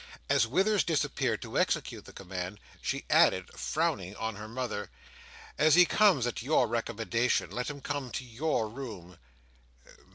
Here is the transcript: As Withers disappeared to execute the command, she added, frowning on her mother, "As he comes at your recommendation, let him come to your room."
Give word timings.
As 0.31 0.47
Withers 0.47 0.83
disappeared 0.83 1.43
to 1.43 1.59
execute 1.59 2.05
the 2.05 2.11
command, 2.11 2.59
she 2.81 3.05
added, 3.07 3.51
frowning 3.55 4.15
on 4.15 4.35
her 4.35 4.47
mother, 4.47 4.89
"As 5.59 5.75
he 5.75 5.85
comes 5.85 6.25
at 6.25 6.41
your 6.41 6.65
recommendation, 6.67 7.51
let 7.51 7.69
him 7.69 7.81
come 7.81 8.09
to 8.13 8.25
your 8.25 8.67
room." 8.67 9.19